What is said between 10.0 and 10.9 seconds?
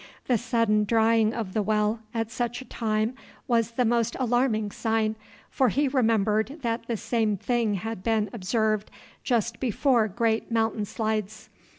great mountain